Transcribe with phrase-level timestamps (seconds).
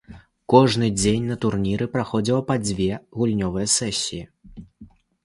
[0.51, 2.87] Кожны дзень на турніры праходзіла па дзве
[3.21, 4.23] гульнявыя сесіі.